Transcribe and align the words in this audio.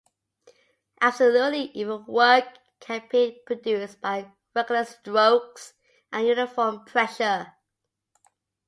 Absolutely 0.99 1.65
even 1.75 2.03
work 2.07 2.45
can 2.79 3.07
be 3.11 3.39
produced 3.45 4.01
by 4.01 4.31
regular 4.55 4.83
strokes 4.83 5.73
and 6.11 6.25
uniform 6.25 6.83
pressure. 6.85 7.53